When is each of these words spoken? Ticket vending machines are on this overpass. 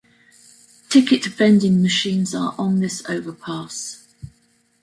Ticket 0.89 1.25
vending 1.27 1.79
machines 1.83 2.33
are 2.33 2.55
on 2.57 2.79
this 2.79 3.07
overpass. 3.07 4.07